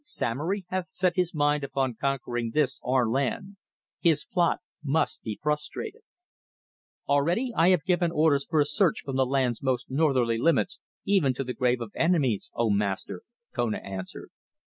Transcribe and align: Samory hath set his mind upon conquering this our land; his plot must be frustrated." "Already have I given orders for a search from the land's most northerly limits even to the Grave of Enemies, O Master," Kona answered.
Samory 0.03 0.65
hath 0.69 0.87
set 0.87 1.15
his 1.15 1.31
mind 1.35 1.63
upon 1.63 1.93
conquering 1.93 2.53
this 2.55 2.79
our 2.83 3.07
land; 3.07 3.57
his 3.99 4.25
plot 4.25 4.57
must 4.83 5.21
be 5.21 5.37
frustrated." 5.39 6.01
"Already 7.07 7.51
have 7.51 7.59
I 7.83 7.85
given 7.85 8.09
orders 8.11 8.47
for 8.49 8.59
a 8.59 8.65
search 8.65 9.01
from 9.05 9.15
the 9.15 9.27
land's 9.27 9.61
most 9.61 9.91
northerly 9.91 10.39
limits 10.39 10.79
even 11.05 11.35
to 11.35 11.43
the 11.43 11.53
Grave 11.53 11.81
of 11.81 11.91
Enemies, 11.93 12.51
O 12.55 12.71
Master," 12.71 13.21
Kona 13.53 13.77
answered. 13.77 14.31